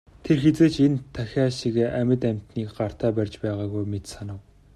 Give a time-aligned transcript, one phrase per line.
[0.23, 4.39] Тэр хэзээ ч энэ тахиа шигээ амьд амьтныг гартаа барьж байгаагүй мэт санав.